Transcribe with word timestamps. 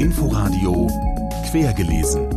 Inforadio 0.00 0.88
Quergelesen. 1.48 2.28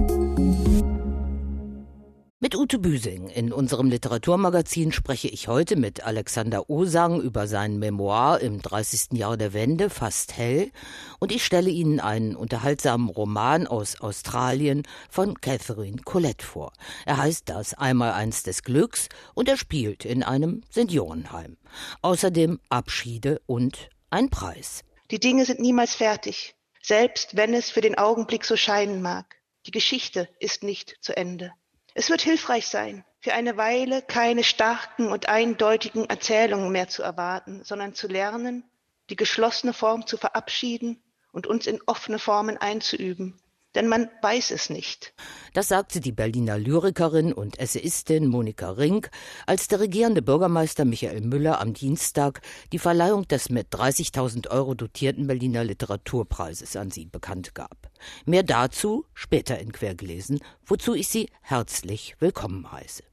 Mit 2.39 2.55
Ute 2.55 2.77
Büsing 2.77 3.29
in 3.29 3.51
unserem 3.51 3.89
Literaturmagazin 3.89 4.91
spreche 4.91 5.29
ich 5.29 5.47
heute 5.47 5.75
mit 5.77 6.03
Alexander 6.03 6.69
Osang 6.69 7.21
über 7.21 7.47
sein 7.47 7.79
Memoir 7.79 8.39
im 8.41 8.61
30. 8.61 9.17
Jahr 9.17 9.35
der 9.35 9.53
Wende, 9.53 9.89
Fast 9.89 10.37
hell, 10.37 10.69
und 11.17 11.31
ich 11.31 11.43
stelle 11.43 11.71
Ihnen 11.71 11.99
einen 11.99 12.35
unterhaltsamen 12.35 13.09
Roman 13.09 13.65
aus 13.65 13.99
Australien 13.99 14.83
von 15.09 15.41
Catherine 15.41 16.03
Collette 16.05 16.45
vor. 16.45 16.71
Er 17.07 17.17
heißt 17.17 17.49
das 17.49 17.73
Einmaleins 17.73 18.43
des 18.43 18.61
Glücks 18.61 19.09
und 19.33 19.49
er 19.49 19.57
spielt 19.57 20.05
in 20.05 20.21
einem 20.21 20.61
Seniorenheim. 20.69 21.57
Außerdem 22.03 22.59
Abschiede 22.69 23.41
und 23.47 23.89
ein 24.11 24.29
Preis. 24.29 24.83
Die 25.09 25.19
Dinge 25.19 25.45
sind 25.45 25.59
niemals 25.59 25.95
fertig, 25.95 26.55
selbst 26.81 27.37
wenn 27.37 27.53
es 27.53 27.69
für 27.69 27.81
den 27.81 27.97
Augenblick 27.97 28.43
so 28.43 28.57
scheinen 28.57 29.01
mag. 29.01 29.37
Die 29.65 29.71
Geschichte 29.71 30.29
ist 30.39 30.63
nicht 30.63 30.97
zu 31.01 31.15
Ende. 31.15 31.53
Es 31.93 32.09
wird 32.09 32.21
hilfreich 32.21 32.67
sein, 32.67 33.05
für 33.19 33.33
eine 33.33 33.57
Weile 33.57 34.01
keine 34.01 34.43
starken 34.43 35.07
und 35.07 35.29
eindeutigen 35.29 36.09
Erzählungen 36.09 36.71
mehr 36.71 36.87
zu 36.87 37.03
erwarten, 37.03 37.63
sondern 37.63 37.93
zu 37.93 38.07
lernen, 38.07 38.69
die 39.09 39.15
geschlossene 39.15 39.73
Form 39.73 40.05
zu 40.05 40.17
verabschieden 40.17 41.01
und 41.31 41.47
uns 41.47 41.67
in 41.67 41.81
offene 41.85 42.19
Formen 42.19 42.57
einzuüben, 42.57 43.39
denn 43.77 43.87
man 43.87 44.09
weiß 44.21 44.51
es 44.51 44.69
nicht. 44.69 45.13
Das 45.53 45.67
sagte 45.67 45.99
die 45.99 46.11
Berliner 46.11 46.57
Lyrikerin 46.57 47.31
und 47.31 47.59
Essayistin 47.59 48.27
Monika 48.27 48.71
Rink, 48.71 49.11
als 49.45 49.67
der 49.67 49.79
regierende 49.79 50.23
Bürgermeister 50.23 50.83
Michael 50.83 51.21
Müller 51.21 51.61
am 51.61 51.73
Dienstag 51.73 52.41
die 52.73 52.79
Verleihung 52.79 53.27
des 53.27 53.49
mit 53.49 53.73
30.000 53.73 54.49
Euro 54.49 54.73
dotierten 54.73 55.27
Berliner 55.27 55.63
Literaturpreises 55.63 56.75
an 56.75 56.89
sie 56.89 57.05
bekannt 57.05 57.53
gab. 57.53 57.91
Mehr 58.25 58.43
dazu 58.43 59.05
später 59.13 59.59
in 59.59 59.71
Quergelesen, 59.71 60.39
wozu 60.65 60.95
ich 60.95 61.07
Sie 61.07 61.29
herzlich 61.41 62.15
willkommen 62.19 62.71
heiße. 62.71 63.06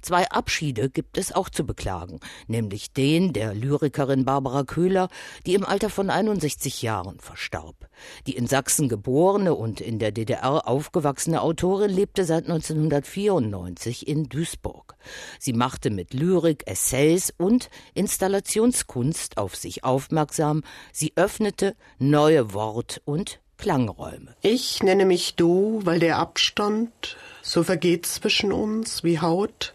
Zwei 0.00 0.28
Abschiede 0.28 0.90
gibt 0.90 1.18
es 1.18 1.32
auch 1.32 1.48
zu 1.48 1.64
beklagen, 1.64 2.20
nämlich 2.46 2.92
den 2.92 3.32
der 3.32 3.54
Lyrikerin 3.54 4.24
Barbara 4.24 4.64
Köhler, 4.64 5.08
die 5.46 5.54
im 5.54 5.64
Alter 5.64 5.90
von 5.90 6.10
61 6.10 6.82
Jahren 6.82 7.18
verstarb. 7.20 7.88
Die 8.26 8.36
in 8.36 8.46
Sachsen 8.46 8.88
geborene 8.88 9.54
und 9.54 9.80
in 9.80 9.98
der 9.98 10.12
DDR 10.12 10.68
aufgewachsene 10.68 11.40
Autorin 11.40 11.90
lebte 11.90 12.24
seit 12.24 12.44
1994 12.44 14.06
in 14.06 14.28
Duisburg. 14.28 14.96
Sie 15.38 15.52
machte 15.52 15.90
mit 15.90 16.14
Lyrik, 16.14 16.66
Essays 16.66 17.32
und 17.36 17.70
Installationskunst 17.94 19.38
auf 19.38 19.56
sich 19.56 19.84
aufmerksam. 19.84 20.62
Sie 20.92 21.12
öffnete 21.16 21.74
neue 21.98 22.52
Wort- 22.52 23.00
und 23.04 23.40
Klangräume. 23.58 24.34
Ich 24.42 24.82
nenne 24.82 25.04
mich 25.04 25.34
du, 25.34 25.80
weil 25.84 25.98
der 25.98 26.18
Abstand 26.18 27.16
so 27.42 27.62
vergeht 27.62 28.06
zwischen 28.06 28.52
uns 28.52 29.04
wie 29.04 29.20
Haut 29.20 29.74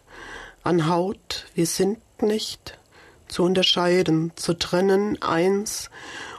an 0.64 0.88
Haut. 0.88 1.46
Wir 1.56 1.66
sind 1.66 2.00
nicht 2.22 2.78
zu 3.28 3.44
unterscheiden, 3.44 4.32
zu 4.36 4.54
trennen 4.54 5.22
eins 5.22 5.90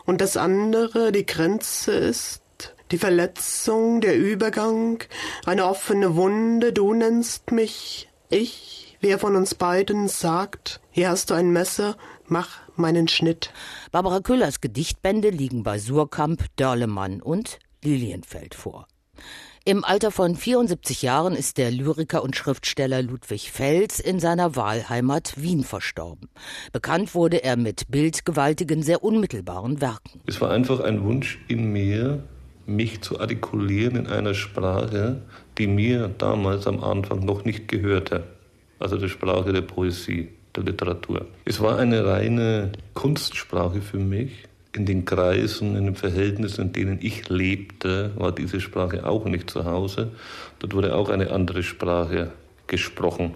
und 0.05 0.21
das 0.21 0.37
andere 0.37 1.11
die 1.11 1.27
Grenze 1.27 1.93
ist, 1.93 2.43
die 2.91 2.99
Verletzung, 2.99 4.01
der 4.01 4.17
Übergang, 4.17 5.03
eine 5.47 5.67
offene 5.67 6.15
Wunde, 6.15 6.73
du 6.73 6.93
nennst 6.93 7.51
mich, 7.51 8.09
ich, 8.29 8.99
wer 9.01 9.19
von 9.19 9.35
uns 9.35 9.55
beiden 9.55 10.09
sagt, 10.09 10.81
hier 10.91 11.09
hast 11.09 11.31
du 11.31 11.35
ein 11.35 11.51
Messer, 11.51 11.97
mach 12.27 12.61
meinen 12.83 13.09
Schnitt. 13.09 13.51
Barbara 13.93 14.21
Köhlers 14.21 14.61
Gedichtbände 14.61 15.31
liegen 15.31 15.63
bei 15.63 15.79
Surkamp, 15.79 16.45
Dörlemann 16.57 17.23
und 17.23 17.59
Lilienfeld 17.83 18.55
vor. 18.55 18.87
Im 19.65 19.85
Alter 19.85 20.11
von 20.11 20.35
74 20.35 21.03
Jahren 21.03 21.37
ist 21.37 21.57
der 21.57 21.71
Lyriker 21.71 22.25
und 22.25 22.35
Schriftsteller 22.35 23.01
Ludwig 23.01 23.53
Fels 23.53 24.01
in 24.01 24.19
seiner 24.19 24.57
Wahlheimat 24.57 25.41
Wien 25.41 25.63
verstorben. 25.63 26.29
Bekannt 26.73 27.15
wurde 27.15 27.45
er 27.45 27.57
mit 27.57 27.85
bildgewaltigen, 27.89 28.83
sehr 28.83 29.05
unmittelbaren 29.05 29.81
Werken. 29.81 30.21
Es 30.27 30.41
war 30.41 30.51
einfach 30.51 30.81
ein 30.81 31.05
Wunsch 31.05 31.39
in 31.47 31.73
mir, 31.73 32.25
mich 32.67 33.03
zu 33.03 33.21
artikulieren 33.21 33.95
in 33.95 34.07
einer 34.09 34.35
Sprache, 34.35 35.23
die 35.59 35.69
mir 35.69 36.09
damals 36.09 36.67
am 36.67 36.83
Anfang 36.83 37.25
noch 37.25 37.45
nicht 37.45 37.69
gehörte. 37.69 38.25
Also 38.81 38.97
die 38.97 39.09
Sprache 39.09 39.53
der 39.53 39.63
Poesie 39.63 40.31
der 40.57 40.65
Literatur. 40.65 41.27
Es 41.45 41.61
war 41.61 41.79
eine 41.79 42.07
reine 42.07 42.73
Kunstsprache 42.95 43.81
für 43.81 43.99
mich. 43.99 44.45
In 44.75 44.87
den 44.87 45.05
Kreisen, 45.05 45.77
in 45.77 45.85
den 45.85 45.97
Verhältnissen, 45.97 46.63
in 46.63 46.73
denen 46.73 46.99
ich 47.03 47.29
lebte, 47.29 48.13
war 48.17 48.33
diese 48.33 48.61
Sprache 48.61 49.05
auch 49.05 49.27
nicht 49.27 49.51
zu 49.51 49.67
Hause. 49.67 50.13
Dort 50.61 50.75
wurde 50.75 50.97
auch 50.97 51.11
eine 51.11 51.31
andere 51.31 51.63
Sprache 51.63 52.33
gesprochen, 52.67 53.35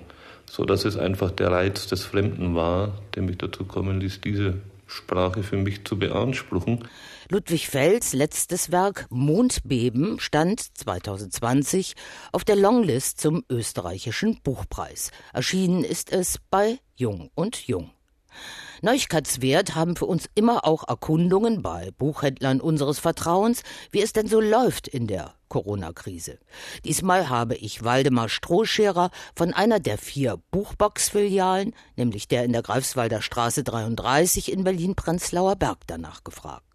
so 0.50 0.64
dass 0.64 0.86
es 0.86 0.96
einfach 0.96 1.30
der 1.30 1.50
Reiz 1.50 1.88
des 1.88 2.04
Fremden 2.04 2.54
war, 2.54 3.02
der 3.14 3.22
mich 3.22 3.36
dazu 3.36 3.64
kommen 3.64 4.00
ließ, 4.00 4.22
diese 4.22 4.54
Sprache 4.86 5.42
für 5.42 5.58
mich 5.58 5.84
zu 5.84 5.98
beanspruchen. 5.98 6.88
Ludwig 7.28 7.68
Fels 7.68 8.12
letztes 8.12 8.70
Werk 8.70 9.06
Mondbeben 9.10 10.20
stand 10.20 10.60
2020 10.78 11.94
auf 12.30 12.44
der 12.44 12.54
Longlist 12.54 13.20
zum 13.20 13.44
österreichischen 13.50 14.40
Buchpreis. 14.42 15.10
Erschienen 15.32 15.82
ist 15.82 16.12
es 16.12 16.38
bei 16.50 16.78
Jung 16.94 17.32
und 17.34 17.66
Jung. 17.66 17.90
Neuigkeitswert 18.80 19.74
haben 19.74 19.96
für 19.96 20.06
uns 20.06 20.28
immer 20.36 20.64
auch 20.64 20.86
Erkundungen 20.86 21.62
bei 21.62 21.90
Buchhändlern 21.98 22.60
unseres 22.60 23.00
Vertrauens, 23.00 23.64
wie 23.90 24.02
es 24.02 24.12
denn 24.12 24.28
so 24.28 24.40
läuft 24.40 24.86
in 24.86 25.08
der 25.08 25.34
Corona-Krise. 25.48 26.38
Diesmal 26.84 27.28
habe 27.28 27.56
ich 27.56 27.82
Waldemar 27.82 28.28
Strohscherer 28.28 29.10
von 29.34 29.52
einer 29.52 29.80
der 29.80 29.98
vier 29.98 30.40
Buchbox-Filialen, 30.52 31.74
nämlich 31.96 32.28
der 32.28 32.44
in 32.44 32.52
der 32.52 32.62
Greifswalder 32.62 33.20
Straße 33.20 33.64
33 33.64 34.52
in 34.52 34.62
Berlin-Prenzlauer 34.62 35.56
Berg, 35.56 35.78
danach 35.88 36.22
gefragt. 36.22 36.65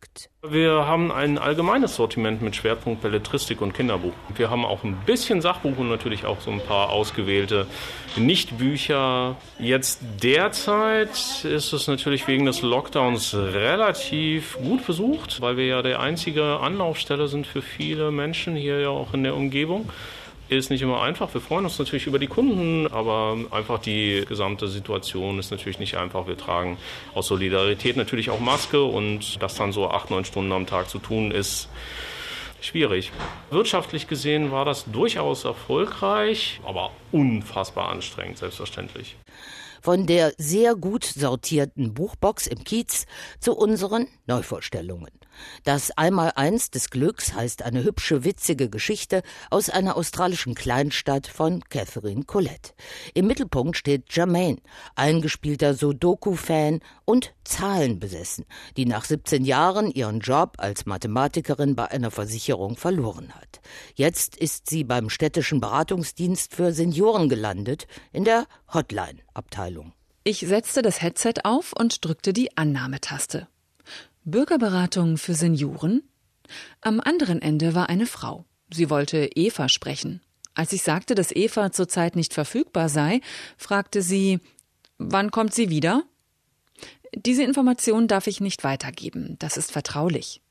Wir 0.41 0.85
haben 0.87 1.09
ein 1.09 1.37
allgemeines 1.37 1.95
Sortiment 1.95 2.41
mit 2.41 2.55
Schwerpunkt 2.55 3.01
Belletristik 3.01 3.61
und 3.61 3.73
Kinderbuch. 3.73 4.11
Wir 4.35 4.49
haben 4.49 4.65
auch 4.65 4.83
ein 4.83 4.97
bisschen 5.05 5.39
Sachbuch 5.39 5.77
und 5.77 5.87
natürlich 5.87 6.25
auch 6.25 6.41
so 6.41 6.51
ein 6.51 6.59
paar 6.59 6.89
ausgewählte 6.89 7.65
Nichtbücher. 8.17 9.37
Jetzt 9.57 10.01
derzeit 10.21 11.45
ist 11.45 11.71
es 11.71 11.87
natürlich 11.87 12.27
wegen 12.27 12.45
des 12.45 12.61
Lockdowns 12.61 13.33
relativ 13.33 14.57
gut 14.57 14.85
besucht, 14.85 15.39
weil 15.39 15.55
wir 15.55 15.65
ja 15.65 15.81
der 15.81 16.01
einzige 16.01 16.59
Anlaufstelle 16.59 17.29
sind 17.29 17.47
für 17.47 17.61
viele 17.61 18.11
Menschen 18.11 18.57
hier 18.57 18.81
ja 18.81 18.89
auch 18.89 19.13
in 19.13 19.23
der 19.23 19.35
Umgebung. 19.35 19.89
Ist 20.51 20.69
nicht 20.69 20.81
immer 20.81 21.01
einfach. 21.01 21.33
Wir 21.33 21.39
freuen 21.39 21.63
uns 21.63 21.79
natürlich 21.79 22.07
über 22.07 22.19
die 22.19 22.27
Kunden, 22.27 22.85
aber 22.87 23.37
einfach 23.51 23.79
die 23.79 24.25
gesamte 24.27 24.67
Situation 24.67 25.39
ist 25.39 25.49
natürlich 25.49 25.79
nicht 25.79 25.95
einfach. 25.95 26.27
Wir 26.27 26.37
tragen 26.37 26.77
aus 27.13 27.27
Solidarität 27.27 27.95
natürlich 27.95 28.29
auch 28.31 28.41
Maske 28.41 28.83
und 28.83 29.41
das 29.41 29.55
dann 29.55 29.71
so 29.71 29.89
acht, 29.89 30.09
neun 30.09 30.25
Stunden 30.25 30.51
am 30.51 30.67
Tag 30.67 30.89
zu 30.89 30.99
tun, 30.99 31.31
ist 31.31 31.69
schwierig. 32.59 33.13
Wirtschaftlich 33.49 34.09
gesehen 34.09 34.51
war 34.51 34.65
das 34.65 34.83
durchaus 34.91 35.45
erfolgreich, 35.45 36.59
aber 36.65 36.91
unfassbar 37.13 37.87
anstrengend, 37.87 38.37
selbstverständlich. 38.39 39.15
Von 39.81 40.05
der 40.05 40.33
sehr 40.37 40.75
gut 40.75 41.05
sortierten 41.05 41.93
Buchbox 41.93 42.47
im 42.47 42.65
Kiez 42.65 43.05
zu 43.39 43.55
unseren 43.55 44.07
Neuvorstellungen. 44.27 45.11
Das 45.63 45.91
Einmaleins 45.91 46.71
des 46.71 46.89
Glücks 46.89 47.33
heißt 47.33 47.63
eine 47.63 47.83
hübsche, 47.83 48.23
witzige 48.23 48.69
Geschichte 48.69 49.21
aus 49.49 49.69
einer 49.69 49.95
australischen 49.95 50.55
Kleinstadt 50.55 51.27
von 51.27 51.61
Catherine 51.69 52.23
Collette. 52.23 52.73
Im 53.13 53.27
Mittelpunkt 53.27 53.77
steht 53.77 54.13
Jermaine, 54.13 54.57
eingespielter 54.95 55.73
Sudoku-Fan 55.73 56.79
und 57.05 57.33
Zahlenbesessen, 57.43 58.45
die 58.77 58.85
nach 58.85 59.05
17 59.05 59.45
Jahren 59.45 59.91
ihren 59.91 60.19
Job 60.19 60.55
als 60.57 60.85
Mathematikerin 60.85 61.75
bei 61.75 61.89
einer 61.89 62.11
Versicherung 62.11 62.77
verloren 62.77 63.33
hat. 63.33 63.61
Jetzt 63.95 64.35
ist 64.35 64.69
sie 64.69 64.83
beim 64.83 65.09
städtischen 65.09 65.59
Beratungsdienst 65.61 66.55
für 66.55 66.73
Senioren 66.73 67.29
gelandet, 67.29 67.87
in 68.11 68.23
der 68.23 68.45
Hotline-Abteilung. 68.73 69.93
Ich 70.23 70.41
setzte 70.41 70.81
das 70.81 71.01
Headset 71.01 71.33
auf 71.43 71.73
und 71.73 72.05
drückte 72.05 72.31
die 72.31 72.55
Annahmetaste. 72.55 73.47
Bürgerberatung 74.23 75.17
für 75.17 75.33
Senioren? 75.33 76.03
Am 76.81 76.99
anderen 76.99 77.41
Ende 77.41 77.73
war 77.73 77.89
eine 77.89 78.05
Frau. 78.05 78.45
Sie 78.71 78.89
wollte 78.89 79.29
Eva 79.35 79.67
sprechen. 79.67 80.21
Als 80.53 80.73
ich 80.73 80.83
sagte, 80.83 81.15
dass 81.15 81.31
Eva 81.31 81.71
zurzeit 81.71 82.15
nicht 82.15 82.33
verfügbar 82.33 82.89
sei, 82.89 83.21
fragte 83.57 84.01
sie, 84.01 84.39
wann 84.97 85.31
kommt 85.31 85.53
sie 85.53 85.69
wieder? 85.69 86.03
Diese 87.15 87.43
Information 87.43 88.07
darf 88.07 88.27
ich 88.27 88.41
nicht 88.41 88.63
weitergeben, 88.63 89.37
das 89.39 89.57
ist 89.57 89.71
vertraulich. 89.71 90.41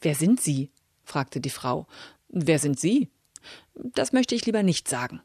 Wer 0.00 0.14
sind 0.14 0.40
Sie? 0.40 0.70
fragte 1.04 1.40
die 1.40 1.50
Frau. 1.50 1.86
Wer 2.28 2.58
sind 2.58 2.78
Sie? 2.80 3.10
Das 3.74 4.12
möchte 4.12 4.34
ich 4.34 4.46
lieber 4.46 4.62
nicht 4.62 4.88
sagen. 4.88 5.20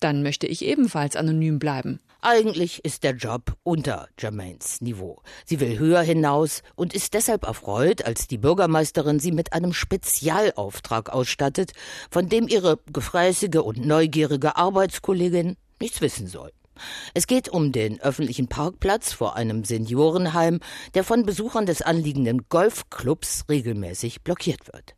Dann 0.00 0.22
möchte 0.22 0.46
ich 0.46 0.64
ebenfalls 0.64 1.14
anonym 1.16 1.58
bleiben. 1.58 2.00
Eigentlich 2.24 2.84
ist 2.84 3.02
der 3.02 3.16
Job 3.16 3.56
unter 3.64 4.06
Germains 4.14 4.80
Niveau. 4.80 5.20
Sie 5.44 5.58
will 5.58 5.80
höher 5.80 6.02
hinaus 6.02 6.62
und 6.76 6.94
ist 6.94 7.14
deshalb 7.14 7.44
erfreut, 7.44 8.04
als 8.04 8.28
die 8.28 8.38
Bürgermeisterin 8.38 9.18
sie 9.18 9.32
mit 9.32 9.52
einem 9.52 9.72
Spezialauftrag 9.72 11.10
ausstattet, 11.10 11.72
von 12.12 12.28
dem 12.28 12.46
ihre 12.46 12.78
gefräßige 12.92 13.56
und 13.56 13.84
neugierige 13.84 14.54
Arbeitskollegin 14.54 15.56
nichts 15.80 16.00
wissen 16.00 16.28
soll. 16.28 16.52
Es 17.12 17.26
geht 17.26 17.48
um 17.48 17.72
den 17.72 18.00
öffentlichen 18.00 18.46
Parkplatz 18.46 19.12
vor 19.12 19.34
einem 19.34 19.64
Seniorenheim, 19.64 20.60
der 20.94 21.02
von 21.02 21.26
Besuchern 21.26 21.66
des 21.66 21.82
anliegenden 21.82 22.48
Golfclubs 22.48 23.46
regelmäßig 23.48 24.22
blockiert 24.22 24.72
wird. 24.72 24.94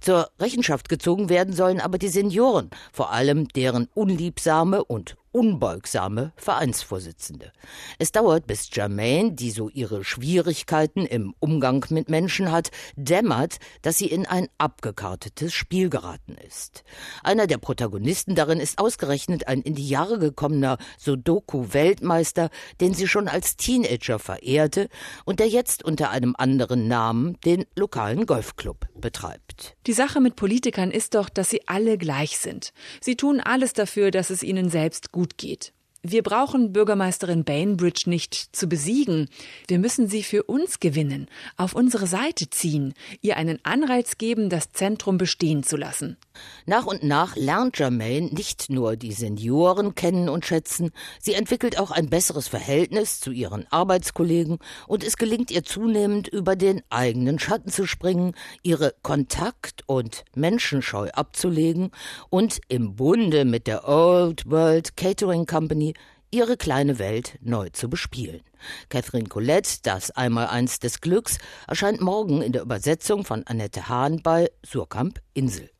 Zur 0.00 0.28
Rechenschaft 0.38 0.90
gezogen 0.90 1.30
werden 1.30 1.54
sollen 1.54 1.80
aber 1.80 1.96
die 1.96 2.08
Senioren, 2.08 2.70
vor 2.92 3.12
allem 3.12 3.48
deren 3.48 3.88
unliebsame 3.94 4.84
und 4.84 5.16
unbeugsame 5.36 6.32
Vereinsvorsitzende. 6.36 7.52
Es 7.98 8.10
dauert, 8.10 8.46
bis 8.46 8.70
Germaine, 8.70 9.34
die 9.34 9.50
so 9.50 9.68
ihre 9.68 10.02
Schwierigkeiten 10.02 11.04
im 11.04 11.34
Umgang 11.40 11.84
mit 11.90 12.08
Menschen 12.08 12.50
hat, 12.50 12.70
dämmert, 12.96 13.58
dass 13.82 13.98
sie 13.98 14.06
in 14.06 14.24
ein 14.24 14.48
abgekartetes 14.56 15.52
Spiel 15.52 15.90
geraten 15.90 16.38
ist. 16.46 16.84
Einer 17.22 17.46
der 17.46 17.58
Protagonisten 17.58 18.34
darin 18.34 18.60
ist 18.60 18.78
ausgerechnet 18.78 19.46
ein 19.46 19.60
in 19.60 19.74
die 19.74 19.86
Jahre 19.86 20.18
gekommener 20.18 20.78
Sudoku-Weltmeister, 20.96 22.48
den 22.80 22.94
sie 22.94 23.06
schon 23.06 23.28
als 23.28 23.56
Teenager 23.56 24.18
verehrte 24.18 24.88
und 25.26 25.38
der 25.38 25.48
jetzt 25.48 25.84
unter 25.84 26.08
einem 26.08 26.34
anderen 26.38 26.88
Namen 26.88 27.38
den 27.44 27.66
lokalen 27.76 28.24
Golfclub 28.24 28.86
betreibt. 28.98 29.76
Die 29.86 29.92
Sache 29.92 30.22
mit 30.22 30.34
Politikern 30.34 30.90
ist 30.90 31.14
doch, 31.14 31.28
dass 31.28 31.50
sie 31.50 31.68
alle 31.68 31.98
gleich 31.98 32.38
sind. 32.38 32.72
Sie 33.02 33.16
tun 33.16 33.40
alles 33.40 33.74
dafür, 33.74 34.10
dass 34.10 34.30
es 34.30 34.42
ihnen 34.42 34.70
selbst 34.70 35.12
gut 35.12 35.25
gut 35.26 35.38
geht. 35.38 35.72
Wir 36.08 36.22
brauchen 36.22 36.72
Bürgermeisterin 36.72 37.42
Bainbridge 37.42 38.08
nicht 38.08 38.54
zu 38.54 38.68
besiegen. 38.68 39.28
Wir 39.66 39.80
müssen 39.80 40.08
sie 40.08 40.22
für 40.22 40.44
uns 40.44 40.78
gewinnen, 40.78 41.26
auf 41.56 41.74
unsere 41.74 42.06
Seite 42.06 42.48
ziehen, 42.48 42.94
ihr 43.22 43.36
einen 43.36 43.58
Anreiz 43.64 44.16
geben, 44.16 44.48
das 44.48 44.70
Zentrum 44.70 45.18
bestehen 45.18 45.64
zu 45.64 45.76
lassen. 45.76 46.16
Nach 46.64 46.86
und 46.86 47.02
nach 47.02 47.34
lernt 47.34 47.74
Germaine 47.74 48.28
nicht 48.28 48.70
nur 48.70 48.94
die 48.94 49.10
Senioren 49.10 49.96
kennen 49.96 50.28
und 50.28 50.46
schätzen, 50.46 50.92
sie 51.20 51.34
entwickelt 51.34 51.76
auch 51.76 51.90
ein 51.90 52.08
besseres 52.08 52.46
Verhältnis 52.46 53.18
zu 53.18 53.32
ihren 53.32 53.66
Arbeitskollegen 53.72 54.58
und 54.86 55.02
es 55.02 55.16
gelingt 55.16 55.50
ihr 55.50 55.64
zunehmend 55.64 56.28
über 56.28 56.54
den 56.54 56.82
eigenen 56.88 57.40
Schatten 57.40 57.70
zu 57.70 57.84
springen, 57.84 58.34
ihre 58.62 58.94
Kontakt- 59.02 59.82
und 59.86 60.24
Menschenscheu 60.36 61.08
abzulegen 61.10 61.90
und 62.30 62.60
im 62.68 62.94
Bunde 62.94 63.44
mit 63.44 63.66
der 63.66 63.88
Old 63.88 64.48
World 64.48 64.96
Catering 64.96 65.46
Company 65.46 65.95
ihre 66.36 66.58
kleine 66.58 66.98
Welt 66.98 67.38
neu 67.40 67.70
zu 67.70 67.88
bespielen. 67.88 68.42
Catherine 68.90 69.26
Colette, 69.26 69.78
das 69.82 70.10
Einmaleins 70.10 70.78
des 70.78 71.00
Glücks, 71.00 71.38
erscheint 71.66 72.02
morgen 72.02 72.42
in 72.42 72.52
der 72.52 72.60
Übersetzung 72.60 73.24
von 73.24 73.42
Annette 73.46 73.88
Hahn 73.88 74.20
bei 74.22 74.50
Surkamp 74.62 75.20
Insel. 75.32 75.70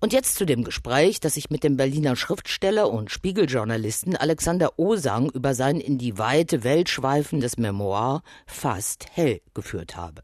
Und 0.00 0.12
jetzt 0.12 0.34
zu 0.34 0.46
dem 0.46 0.64
Gespräch, 0.64 1.20
das 1.20 1.36
ich 1.36 1.50
mit 1.50 1.62
dem 1.62 1.76
Berliner 1.76 2.16
Schriftsteller 2.16 2.90
und 2.90 3.10
Spiegeljournalisten 3.10 4.16
Alexander 4.16 4.78
Osang 4.78 5.30
über 5.30 5.54
sein 5.54 5.80
in 5.80 5.96
die 5.96 6.18
weite 6.18 6.64
Welt 6.64 6.88
schweifendes 6.88 7.56
Memoir 7.56 8.22
Fast 8.46 9.06
hell 9.12 9.40
geführt 9.54 9.96
habe. 9.96 10.22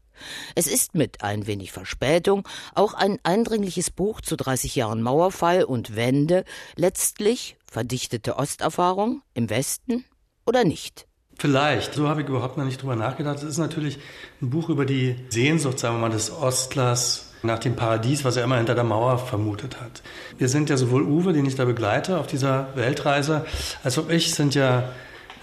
Es 0.55 0.67
ist 0.67 0.95
mit 0.95 1.23
ein 1.23 1.47
wenig 1.47 1.71
Verspätung 1.71 2.47
auch 2.73 2.93
ein 2.93 3.19
eindringliches 3.23 3.91
Buch 3.91 4.21
zu 4.21 4.35
30 4.35 4.75
Jahren 4.75 5.01
Mauerfall 5.01 5.63
und 5.63 5.95
Wende, 5.95 6.45
letztlich 6.75 7.57
verdichtete 7.69 8.37
Osterfahrung 8.37 9.21
im 9.33 9.49
Westen 9.49 10.05
oder 10.45 10.63
nicht? 10.63 11.07
Vielleicht. 11.37 11.93
So 11.93 12.07
habe 12.07 12.21
ich 12.21 12.29
überhaupt 12.29 12.57
noch 12.57 12.65
nicht 12.65 12.81
drüber 12.81 12.95
nachgedacht. 12.95 13.37
Es 13.37 13.43
ist 13.43 13.57
natürlich 13.57 13.99
ein 14.41 14.49
Buch 14.49 14.69
über 14.69 14.85
die 14.85 15.15
Sehnsucht, 15.29 15.79
sagen 15.79 15.95
wir 15.95 16.01
mal, 16.07 16.09
des 16.09 16.31
Ostlers 16.31 17.33
nach 17.43 17.59
dem 17.59 17.75
Paradies, 17.75 18.23
was 18.23 18.37
er 18.37 18.43
immer 18.43 18.57
hinter 18.57 18.75
der 18.75 18.83
Mauer 18.83 19.17
vermutet 19.17 19.79
hat. 19.79 20.01
Wir 20.37 20.49
sind 20.49 20.69
ja 20.69 20.77
sowohl 20.77 21.03
Uwe, 21.03 21.33
den 21.33 21.45
ich 21.45 21.55
da 21.55 21.65
begleite 21.65 22.19
auf 22.19 22.27
dieser 22.27 22.69
Weltreise, 22.75 23.45
als 23.83 23.97
auch 23.97 24.09
ich 24.09 24.33
sind 24.33 24.55
ja 24.55 24.89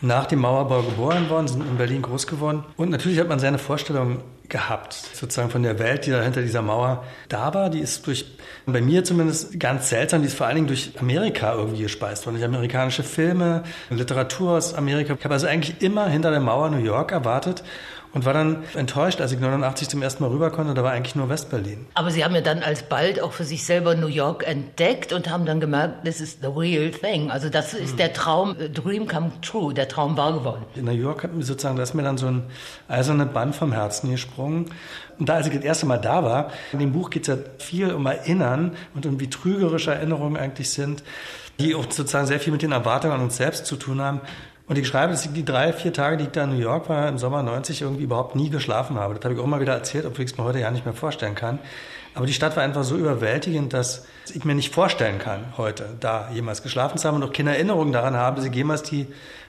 nach 0.00 0.26
dem 0.26 0.40
Mauerbau 0.40 0.82
geboren 0.82 1.28
worden, 1.30 1.46
sind 1.46 1.60
in 1.60 1.76
Berlin 1.76 2.02
groß 2.02 2.26
geworden. 2.26 2.64
Und 2.76 2.90
natürlich 2.90 3.20
hat 3.20 3.28
man 3.28 3.38
seine 3.38 3.58
Vorstellung 3.58 4.20
gehabt, 4.52 4.92
sozusagen 4.92 5.50
von 5.50 5.62
der 5.62 5.78
Welt, 5.78 6.06
die 6.06 6.10
da 6.10 6.22
hinter 6.22 6.42
dieser 6.42 6.62
Mauer 6.62 7.04
da 7.28 7.52
war. 7.54 7.70
Die 7.70 7.80
ist 7.80 8.06
durch, 8.06 8.36
bei 8.66 8.82
mir 8.82 9.02
zumindest 9.02 9.58
ganz 9.58 9.88
seltsam, 9.88 10.20
die 10.20 10.28
ist 10.28 10.36
vor 10.36 10.46
allen 10.46 10.56
Dingen 10.56 10.66
durch 10.68 10.92
Amerika 11.00 11.54
irgendwie 11.54 11.82
gespeist 11.82 12.26
worden. 12.26 12.36
Durch 12.36 12.44
amerikanische 12.44 13.02
Filme, 13.02 13.64
Literatur 13.90 14.52
aus 14.52 14.74
Amerika. 14.74 15.14
Ich 15.18 15.24
habe 15.24 15.34
also 15.34 15.46
eigentlich 15.46 15.80
immer 15.82 16.06
hinter 16.06 16.30
der 16.30 16.40
Mauer 16.40 16.70
New 16.70 16.84
York 16.84 17.10
erwartet 17.10 17.64
und 18.14 18.24
war 18.24 18.34
dann 18.34 18.64
enttäuscht, 18.74 19.20
als 19.20 19.32
ich 19.32 19.40
89 19.40 19.88
zum 19.88 20.02
ersten 20.02 20.22
Mal 20.22 20.30
rüber 20.30 20.50
konnte. 20.50 20.74
Da 20.74 20.82
war 20.82 20.92
eigentlich 20.92 21.14
nur 21.14 21.28
Westberlin. 21.28 21.86
Aber 21.94 22.10
Sie 22.10 22.24
haben 22.24 22.34
ja 22.34 22.40
dann 22.40 22.62
alsbald 22.62 23.20
auch 23.20 23.32
für 23.32 23.44
sich 23.44 23.64
selber 23.64 23.94
New 23.94 24.06
York 24.06 24.46
entdeckt 24.46 25.12
und 25.12 25.30
haben 25.30 25.46
dann 25.46 25.60
gemerkt, 25.60 26.04
this 26.04 26.20
is 26.20 26.38
the 26.40 26.48
real 26.48 26.90
thing. 26.90 27.30
Also 27.30 27.48
das 27.48 27.74
ist 27.74 27.94
mhm. 27.94 27.96
der 27.98 28.12
Traum, 28.12 28.56
Dream 28.72 29.08
come 29.08 29.32
true, 29.40 29.72
der 29.72 29.88
Traum 29.88 30.16
wahr 30.16 30.32
geworden. 30.34 30.64
In 30.74 30.84
New 30.84 30.92
York 30.92 31.24
hat 31.24 31.34
mir 31.34 31.42
sozusagen, 31.42 31.76
da 31.76 31.82
ist 31.82 31.94
mir 31.94 32.02
dann 32.02 32.18
so 32.18 32.26
ein 32.26 32.42
eiserner 32.88 33.26
Band 33.26 33.54
vom 33.54 33.72
Herzen 33.72 34.10
gesprungen. 34.10 34.70
Und 35.18 35.28
da, 35.28 35.34
als 35.34 35.46
ich 35.46 35.54
das 35.54 35.64
erste 35.64 35.86
Mal 35.86 35.98
da 35.98 36.24
war, 36.24 36.50
in 36.72 36.78
dem 36.78 36.92
Buch 36.92 37.10
geht 37.10 37.28
es 37.28 37.34
ja 37.34 37.42
viel 37.58 37.92
um 37.92 38.06
Erinnern 38.06 38.72
und 38.94 39.06
um 39.06 39.20
wie 39.20 39.30
trügerische 39.30 39.92
Erinnerungen 39.92 40.36
eigentlich 40.36 40.70
sind, 40.70 41.02
die 41.60 41.74
auch 41.74 41.84
sozusagen 41.84 42.26
sehr 42.26 42.40
viel 42.40 42.52
mit 42.52 42.62
den 42.62 42.72
Erwartungen 42.72 43.14
an 43.14 43.20
uns 43.20 43.36
selbst 43.36 43.66
zu 43.66 43.76
tun 43.76 44.00
haben. 44.00 44.20
Und 44.68 44.78
ich 44.78 44.86
schreibe, 44.86 45.12
dass 45.12 45.24
ich 45.24 45.32
die 45.32 45.44
drei, 45.44 45.72
vier 45.72 45.92
Tage, 45.92 46.16
die 46.16 46.24
ich 46.24 46.30
da 46.30 46.44
in 46.44 46.50
New 46.50 46.62
York 46.62 46.88
war, 46.88 47.08
im 47.08 47.18
Sommer 47.18 47.42
90 47.42 47.82
irgendwie 47.82 48.04
überhaupt 48.04 48.36
nie 48.36 48.48
geschlafen 48.48 48.98
habe. 48.98 49.14
Das 49.14 49.24
habe 49.24 49.34
ich 49.34 49.40
auch 49.40 49.46
mal 49.46 49.60
wieder 49.60 49.74
erzählt, 49.74 50.06
obwohl 50.06 50.24
ich 50.24 50.32
es 50.32 50.38
mir 50.38 50.44
heute 50.44 50.60
ja 50.60 50.70
nicht 50.70 50.84
mehr 50.84 50.94
vorstellen 50.94 51.34
kann. 51.34 51.58
Aber 52.14 52.26
die 52.26 52.34
Stadt 52.34 52.56
war 52.56 52.62
einfach 52.62 52.84
so 52.84 52.96
überwältigend, 52.96 53.72
dass 53.72 54.06
ich 54.32 54.44
mir 54.44 54.54
nicht 54.54 54.72
vorstellen 54.72 55.18
kann, 55.18 55.54
heute 55.56 55.96
da 55.98 56.30
jemals 56.32 56.62
geschlafen 56.62 56.98
zu 56.98 57.08
haben 57.08 57.16
und 57.16 57.24
auch 57.24 57.32
keine 57.32 57.54
Erinnerung 57.54 57.90
daran 57.92 58.16
habe, 58.16 58.36
dass 58.36 58.44
ich 58.44 58.54
jemals 58.54 58.82
die 58.82 59.06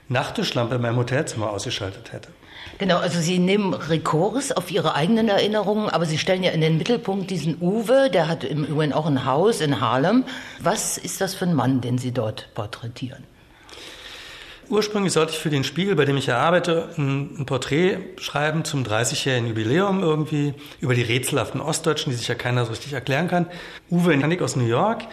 Nachttischlampe 0.08 0.76
in 0.76 0.82
meinem 0.82 0.98
Hotelzimmer 0.98 1.50
ausgeschaltet 1.50 2.12
hätte. 2.12 2.30
Genau, 2.78 2.98
also 2.98 3.20
Sie 3.20 3.40
nehmen 3.40 3.74
Rekurs 3.74 4.52
auf 4.52 4.72
Ihre 4.72 4.96
eigenen 4.96 5.30
Erinnerungen, 5.30 5.90
aber 5.90 6.06
Sie 6.06 6.18
stellen 6.18 6.44
ja 6.44 6.52
in 6.52 6.62
den 6.62 6.78
Mittelpunkt 6.78 7.30
diesen 7.30 7.62
Uwe, 7.62 8.10
der 8.10 8.28
hat 8.28 8.44
im 8.44 8.64
Übrigen 8.64 8.94
auch 8.94 9.06
ein 9.06 9.26
Haus 9.26 9.62
in 9.62 9.80
Harlem. 9.80 10.24
Was 10.60 10.98
ist 10.98 11.22
das 11.22 11.36
für 11.36 11.46
ein 11.46 11.54
Mann, 11.54 11.82
den 11.82 11.98
Sie 11.98 12.12
dort 12.12 12.50
porträtieren? 12.56 13.26
Ursprünglich 14.74 15.14
sollte 15.14 15.34
ich 15.34 15.38
für 15.38 15.52
den 15.52 15.64
Spiegel, 15.64 15.96
bei 15.96 16.04
dem 16.04 16.18
ich 16.18 16.26
ja 16.26 16.40
arbeite, 16.40 16.90
ein, 16.98 17.36
ein 17.38 17.46
Porträt 17.46 18.00
schreiben 18.18 18.66
zum 18.66 18.84
30-jährigen 18.84 19.48
Jubiläum 19.48 20.02
irgendwie 20.02 20.56
über 20.80 20.96
die 20.96 21.04
rätselhaften 21.04 21.62
Ostdeutschen, 21.62 22.10
die 22.10 22.18
sich 22.18 22.28
ja 22.28 22.34
keiner 22.34 22.66
so 22.66 22.72
richtig 22.72 22.94
erklären 22.94 23.28
kann. 23.28 23.46
Uwe 23.92 24.14
Hennig 24.14 24.42
aus 24.42 24.56
New 24.56 24.66
York 24.66 25.04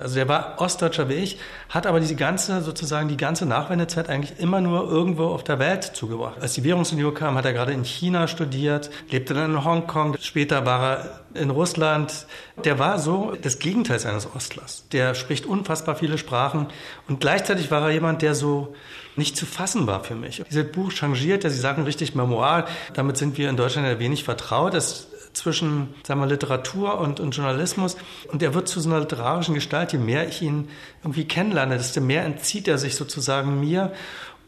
also 0.00 0.14
der 0.14 0.28
war 0.28 0.54
Ostdeutscher 0.58 1.08
wie 1.08 1.14
ich, 1.14 1.38
hat 1.68 1.86
aber 1.86 2.00
diese 2.00 2.16
ganze, 2.16 2.62
sozusagen 2.62 3.08
die 3.08 3.16
ganze 3.16 3.46
Nachwendezeit 3.46 4.08
eigentlich 4.08 4.38
immer 4.38 4.60
nur 4.60 4.90
irgendwo 4.90 5.26
auf 5.26 5.44
der 5.44 5.58
Welt 5.58 5.84
zugebracht. 5.84 6.40
Als 6.40 6.54
die 6.54 6.64
Währungsunion 6.64 7.14
kam, 7.14 7.36
hat 7.36 7.44
er 7.44 7.52
gerade 7.52 7.72
in 7.72 7.84
China 7.84 8.26
studiert, 8.26 8.90
lebte 9.10 9.34
dann 9.34 9.52
in 9.52 9.64
Hongkong, 9.64 10.16
später 10.20 10.66
war 10.66 10.82
er 10.82 11.20
in 11.34 11.50
Russland. 11.50 12.26
Der 12.64 12.78
war 12.78 12.98
so 12.98 13.36
das 13.40 13.58
Gegenteil 13.58 13.98
seines 13.98 14.26
Ostlers. 14.34 14.88
Der 14.92 15.14
spricht 15.14 15.46
unfassbar 15.46 15.94
viele 15.94 16.18
Sprachen 16.18 16.66
und 17.08 17.20
gleichzeitig 17.20 17.70
war 17.70 17.82
er 17.82 17.90
jemand, 17.90 18.22
der 18.22 18.34
so 18.34 18.74
nicht 19.16 19.36
zu 19.36 19.46
fassen 19.46 19.86
war 19.86 20.02
für 20.04 20.14
mich. 20.14 20.42
Dieses 20.48 20.70
Buch 20.70 20.92
changiert, 20.92 21.44
ja, 21.44 21.50
Sie 21.50 21.58
sagen 21.58 21.82
richtig 21.84 22.14
Memoir, 22.14 22.66
damit 22.94 23.16
sind 23.16 23.38
wir 23.38 23.50
in 23.50 23.56
Deutschland 23.56 23.86
ja 23.86 23.98
wenig 23.98 24.24
vertraut. 24.24 24.74
Es 24.74 25.08
zwischen 25.32 25.94
sagen 26.06 26.20
wir, 26.20 26.26
Literatur 26.26 26.98
und, 26.98 27.20
und 27.20 27.36
Journalismus. 27.36 27.96
Und 28.30 28.42
er 28.42 28.54
wird 28.54 28.68
zu 28.68 28.80
so 28.80 28.88
einer 28.88 29.00
literarischen 29.00 29.54
Gestalt. 29.54 29.92
Je 29.92 29.98
mehr 29.98 30.28
ich 30.28 30.42
ihn 30.42 30.68
irgendwie 31.02 31.26
kennenlerne, 31.26 31.76
desto 31.76 32.00
mehr 32.00 32.24
entzieht 32.24 32.68
er 32.68 32.78
sich 32.78 32.96
sozusagen 32.96 33.60
mir. 33.60 33.92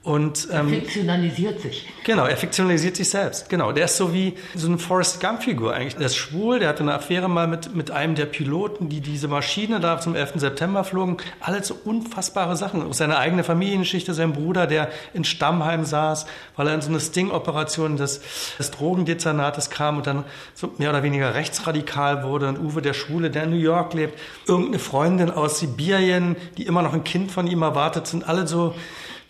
Und, 0.04 0.48
ähm, 0.50 0.72
er 0.72 0.80
fiktionalisiert 0.80 1.60
sich. 1.60 1.88
Genau, 2.02 2.24
er 2.24 2.36
fiktionalisiert 2.36 2.96
sich 2.96 3.08
selbst. 3.08 3.48
Genau, 3.48 3.70
der 3.70 3.84
ist 3.84 3.96
so 3.96 4.12
wie 4.12 4.34
so 4.52 4.66
eine 4.66 4.78
Forrest 4.78 5.20
Gump-Figur 5.20 5.72
eigentlich. 5.72 5.94
Der 5.94 6.06
ist 6.06 6.16
schwul, 6.16 6.58
der 6.58 6.70
hatte 6.70 6.82
eine 6.82 6.94
Affäre 6.94 7.28
mal 7.28 7.46
mit, 7.46 7.76
mit 7.76 7.92
einem 7.92 8.16
der 8.16 8.26
Piloten, 8.26 8.88
die 8.88 9.00
diese 9.00 9.28
Maschine 9.28 9.78
da 9.78 10.00
zum 10.00 10.16
11. 10.16 10.32
September 10.36 10.82
flogen. 10.82 11.18
Alles 11.38 11.68
so 11.68 11.78
unfassbare 11.84 12.56
Sachen. 12.56 12.92
Seine 12.92 13.18
eigene 13.18 13.44
Familiengeschichte, 13.44 14.12
sein 14.12 14.32
Bruder, 14.32 14.66
der 14.66 14.88
in 15.14 15.22
Stammheim 15.22 15.84
saß, 15.84 16.26
weil 16.56 16.66
er 16.66 16.74
in 16.74 16.82
so 16.82 16.88
eine 16.88 16.98
Sting-Operation 16.98 17.96
des, 17.96 18.22
des 18.58 18.72
Drogendezernates 18.72 19.70
kam 19.70 19.98
und 19.98 20.08
dann 20.08 20.24
so 20.54 20.72
mehr 20.78 20.90
oder 20.90 21.04
weniger 21.04 21.36
rechtsradikal 21.36 22.24
wurde. 22.24 22.48
Und 22.48 22.58
Uwe, 22.58 22.82
der 22.82 22.94
Schwule, 22.94 23.30
der 23.30 23.44
in 23.44 23.50
New 23.50 23.56
York 23.56 23.94
lebt. 23.94 24.18
Irgendeine 24.48 24.80
Freundin 24.80 25.30
aus 25.30 25.60
Sibirien, 25.60 26.34
die 26.58 26.64
immer 26.64 26.82
noch 26.82 26.92
ein 26.92 27.04
Kind 27.04 27.30
von 27.30 27.46
ihm 27.46 27.62
erwartet, 27.62 28.08
sind 28.08 28.28
alle 28.28 28.48
so 28.48 28.74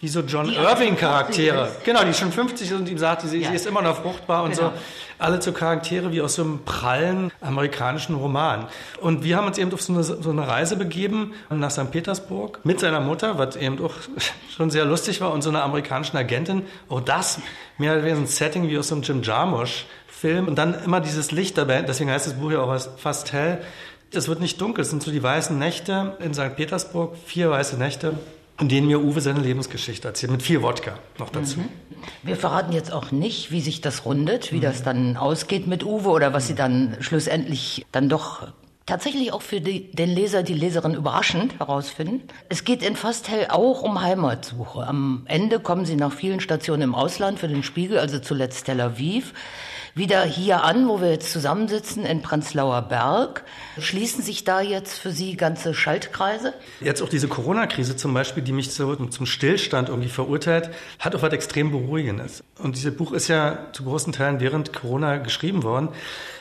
wie 0.03 0.09
so 0.09 0.21
John 0.21 0.53
Irving-Charaktere. 0.53 1.71
Genau, 1.85 2.03
die 2.03 2.13
schon 2.13 2.33
50 2.33 2.69
sind 2.69 2.79
und 2.81 2.89
ihm 2.89 2.99
sagt, 2.99 3.23
sie, 3.23 3.39
ja. 3.39 3.51
sie 3.51 3.55
ist 3.55 3.67
immer 3.67 3.83
noch 3.83 4.03
fruchtbar 4.03 4.43
und 4.43 4.51
genau. 4.51 4.71
so. 4.71 4.73
Alle 5.21 5.41
so 5.41 5.53
Charaktere 5.53 6.11
wie 6.11 6.21
aus 6.21 6.35
so 6.35 6.43
einem 6.43 6.65
prallen 6.65 7.31
amerikanischen 7.41 8.17
Roman. 8.17 8.67
Und 9.01 9.23
wir 9.23 9.37
haben 9.37 9.47
uns 9.47 9.59
eben 9.59 9.73
auf 9.73 9.81
so 9.81 9.93
eine, 9.93 10.03
so 10.03 10.29
eine 10.29 10.49
Reise 10.49 10.75
begeben 10.75 11.35
nach 11.51 11.71
St. 11.71 11.93
Petersburg 11.93 12.59
mit 12.65 12.81
seiner 12.81 12.99
Mutter, 12.99 13.39
was 13.39 13.55
eben 13.55 13.81
auch 13.81 13.95
schon 14.57 14.71
sehr 14.71 14.85
lustig 14.85 15.21
war, 15.21 15.31
und 15.31 15.43
so 15.43 15.51
einer 15.51 15.63
amerikanischen 15.63 16.17
Agentin. 16.17 16.65
Auch 16.89 17.01
das 17.01 17.39
mehr 17.79 17.93
oder 17.93 18.03
weniger 18.03 18.19
ein 18.23 18.27
Setting 18.27 18.69
wie 18.69 18.77
aus 18.79 18.89
so 18.89 18.97
einem 18.97 19.05
Jim 19.05 19.23
Jarmusch. 19.23 19.87
Film 20.09 20.47
und 20.47 20.57
dann 20.57 20.75
immer 20.85 21.01
dieses 21.01 21.33
Licht 21.33 21.59
dabei, 21.59 21.83
deswegen 21.83 22.09
heißt 22.09 22.29
das 22.29 22.35
Buch 22.35 22.53
ja 22.53 22.61
auch 22.61 22.81
fast 22.97 23.33
hell. 23.33 23.61
Es 24.13 24.29
wird 24.29 24.39
nicht 24.39 24.61
dunkel, 24.61 24.83
es 24.83 24.91
sind 24.91 25.03
so 25.03 25.11
die 25.11 25.23
weißen 25.23 25.59
Nächte 25.59 26.17
in 26.21 26.33
St. 26.33 26.55
Petersburg, 26.55 27.17
vier 27.27 27.51
weiße 27.51 27.77
Nächte 27.77 28.15
in 28.63 28.69
denen 28.69 28.87
mir 28.87 29.01
Uwe 29.01 29.21
seine 29.21 29.41
Lebensgeschichte 29.41 30.09
erzählt, 30.09 30.33
mit 30.33 30.43
viel 30.43 30.63
Wodka 30.63 30.99
noch 31.19 31.31
dazu. 31.31 31.59
Mhm. 31.59 31.69
Wir 32.23 32.37
verraten 32.37 32.73
jetzt 32.73 32.93
auch 32.93 33.11
nicht, 33.11 33.51
wie 33.51 33.61
sich 33.61 33.81
das 33.81 34.05
rundet, 34.05 34.53
wie 34.53 34.57
mhm. 34.57 34.63
das 34.63 34.83
dann 34.83 35.17
ausgeht 35.17 35.67
mit 35.67 35.85
Uwe 35.85 36.09
oder 36.09 36.33
was 36.33 36.47
sie 36.47 36.55
dann 36.55 36.97
schlussendlich 37.01 37.85
dann 37.93 38.09
doch 38.09 38.49
tatsächlich 38.87 39.33
auch 39.33 39.43
für 39.43 39.61
die, 39.61 39.91
den 39.93 40.11
Leser, 40.11 40.43
die 40.43 40.55
Leserin 40.55 40.95
überraschend 40.95 41.59
herausfinden. 41.59 42.23
Es 42.49 42.65
geht 42.65 42.83
in 42.83 42.97
Fast 42.97 43.29
Hell 43.29 43.47
auch 43.49 43.83
um 43.83 44.01
Heimatsuche. 44.01 44.87
Am 44.87 45.23
Ende 45.27 45.61
kommen 45.61 45.85
sie 45.85 45.97
nach 45.97 46.13
vielen 46.13 46.41
Stationen 46.41 46.83
im 46.83 46.95
Ausland 46.95 47.39
für 47.39 47.49
den 47.49 47.63
Spiegel, 47.63 47.99
also 47.99 48.19
zuletzt 48.19 48.67
Tel 48.67 48.81
Aviv, 48.81 49.35
wieder 49.95 50.23
hier 50.25 50.65
an, 50.65 50.89
wo 50.89 51.01
wir 51.01 51.11
jetzt 51.11 51.31
zusammensitzen, 51.31 52.07
in 52.07 52.23
Prenzlauer 52.23 52.83
Berg. 52.83 53.45
Schließen 53.79 54.23
sich 54.23 54.45
da 54.45 54.61
jetzt 54.61 54.99
für 54.99 55.11
Sie 55.11 55.37
ganze 55.37 55.75
Schaltkreise? 55.75 56.55
Jetzt 56.81 57.03
auch 57.03 57.09
diese 57.09 57.29
Corona-Krise 57.29 57.97
zum 57.97 58.15
Beispiel, 58.15 58.43
die 58.43 58.53
mich 58.53 58.73
so 58.73 58.95
zum 58.95 59.27
Stillstand 59.27 59.89
irgendwie 59.91 60.09
verurteilt, 60.09 60.71
hat 60.99 61.15
auch 61.15 61.23
was 61.23 61.33
extrem 61.33 61.71
Beruhigendes. 61.71 62.43
Und 62.59 62.77
dieses 62.77 62.97
Buch 62.97 63.13
ist 63.13 63.29
ja 63.29 63.67
zu 63.73 63.85
großen 63.85 64.13
Teilen 64.13 64.41
während 64.41 64.73
Corona 64.73 65.19
geschrieben 65.19 65.63
worden. 65.63 65.89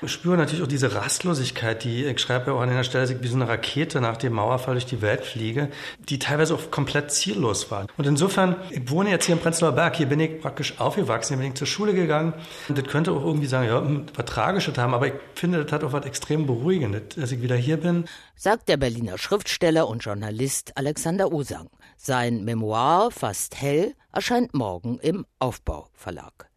Ich 0.01 0.11
spüre 0.11 0.37
natürlich 0.37 0.63
auch 0.63 0.67
diese 0.67 0.95
Rastlosigkeit, 0.95 1.83
die, 1.83 2.05
ich 2.05 2.19
schreibe 2.19 2.47
ja 2.51 2.53
auch 2.53 2.61
an 2.61 2.69
einer 2.69 2.83
Stelle, 2.83 3.21
wie 3.21 3.27
so 3.27 3.35
eine 3.35 3.47
Rakete 3.47 4.01
nach 4.01 4.17
dem 4.17 4.33
Mauerfall 4.33 4.75
durch 4.75 4.85
die 4.85 5.01
Welt 5.01 5.25
fliege, 5.25 5.69
die 6.09 6.19
teilweise 6.19 6.53
auch 6.53 6.71
komplett 6.71 7.11
ziellos 7.11 7.71
war. 7.71 7.87
Und 7.97 8.07
insofern, 8.07 8.55
ich 8.69 8.89
wohne 8.89 9.09
jetzt 9.09 9.25
hier 9.25 9.35
in 9.35 9.41
Prenzlauer 9.41 9.73
Berg, 9.73 9.95
hier 9.95 10.05
bin 10.05 10.19
ich 10.19 10.39
praktisch 10.41 10.79
aufgewachsen, 10.79 11.33
hier 11.33 11.41
bin 11.41 11.51
ich 11.51 11.57
zur 11.57 11.67
Schule 11.67 11.93
gegangen. 11.93 12.33
Und 12.69 12.77
das 12.77 12.85
könnte 12.85 13.11
auch 13.11 13.25
irgendwie 13.25 13.40
irgendwie 13.41 13.49
sagen, 13.49 13.67
ja, 13.67 13.81
hm, 13.81 14.05
was 14.13 14.25
Tragisches 14.25 14.77
haben, 14.77 14.93
aber 14.93 15.07
ich 15.07 15.13
finde, 15.35 15.63
das 15.63 15.71
hat 15.71 15.83
auch 15.83 15.93
was 15.93 16.05
extrem 16.05 16.45
Beruhigendes, 16.45 17.15
dass 17.15 17.31
ich 17.31 17.41
wieder 17.41 17.55
hier 17.55 17.77
bin. 17.77 18.05
Sagt 18.35 18.69
der 18.69 18.77
Berliner 18.77 19.17
Schriftsteller 19.17 19.87
und 19.87 20.03
Journalist 20.03 20.77
Alexander 20.77 21.31
Osang. 21.31 21.69
Sein 21.97 22.43
Memoir 22.43 23.11
Fast 23.11 23.59
hell 23.59 23.95
erscheint 24.11 24.53
morgen 24.53 24.99
im 24.99 25.25
Aufbau 25.39 25.87
Verlag. 25.93 26.49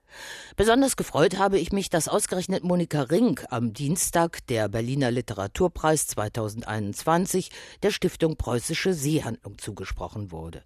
Besonders 0.57 0.95
gefreut 0.95 1.37
habe 1.37 1.59
ich 1.59 1.73
mich, 1.73 1.91
dass 1.91 2.07
ausgerechnet 2.07 2.63
Monika 2.63 3.03
Rink 3.03 3.45
am 3.51 3.73
Dienstag 3.73 4.47
der 4.47 4.69
Berliner 4.69 5.11
Literaturpreis 5.11 6.07
2021 6.07 7.51
der 7.83 7.91
Stiftung 7.91 8.37
Preußische 8.37 8.95
Seehandlung 8.95 9.59
zugesprochen 9.59 10.31
wurde. 10.31 10.63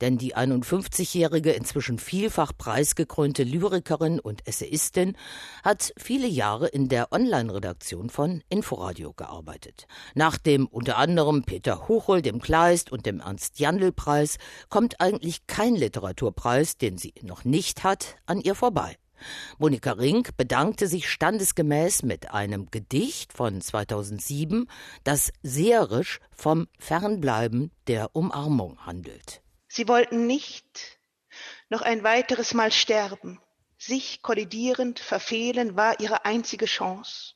Denn 0.00 0.16
die 0.16 0.34
51-jährige, 0.34 1.52
inzwischen 1.52 1.98
vielfach 1.98 2.52
preisgekrönte 2.56 3.42
Lyrikerin 3.42 4.20
und 4.20 4.46
Essayistin 4.48 5.18
hat 5.62 5.92
viele 5.98 6.28
Jahre 6.28 6.68
in 6.68 6.88
der 6.88 7.12
Online-Redaktion 7.12 8.08
von 8.08 8.42
Inforadio 8.48 9.12
gearbeitet. 9.12 9.86
Nach 10.14 10.38
dem 10.38 10.66
unter 10.66 10.96
anderem 10.96 11.42
Peter 11.42 11.88
Hochul, 11.88 12.22
dem 12.22 12.40
Kleist 12.40 12.90
und 12.90 13.04
dem 13.04 13.20
Ernst-Jandl-Preis 13.20 14.38
kommt 14.70 15.02
eigentlich 15.02 15.46
kein 15.46 15.74
Literaturpreis, 15.74 16.78
den 16.78 16.96
sie 16.96 17.12
noch 17.20 17.44
nicht 17.44 17.84
hat, 17.84 18.16
an 18.24 18.40
ihr 18.40 18.54
vorbei. 18.54 18.96
Monika 19.58 19.92
Rink 19.92 20.36
bedankte 20.36 20.86
sich 20.86 21.10
standesgemäß 21.10 22.02
mit 22.02 22.32
einem 22.32 22.70
Gedicht 22.70 23.32
von 23.32 23.60
2007, 23.60 24.68
das 25.04 25.32
seherisch 25.42 26.20
vom 26.30 26.68
Fernbleiben 26.78 27.70
der 27.86 28.14
Umarmung 28.14 28.78
handelt. 28.84 29.42
Sie 29.68 29.88
wollten 29.88 30.26
nicht 30.26 30.98
noch 31.68 31.82
ein 31.82 32.02
weiteres 32.02 32.54
Mal 32.54 32.72
sterben. 32.72 33.40
Sich 33.78 34.22
kollidierend 34.22 34.98
verfehlen 34.98 35.76
war 35.76 36.00
ihre 36.00 36.24
einzige 36.24 36.66
Chance. 36.66 37.34